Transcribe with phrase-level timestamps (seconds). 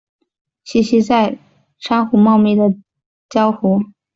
[0.65, 1.37] 栖息在
[1.77, 2.73] 珊瑚茂密的
[3.29, 3.83] 礁湖。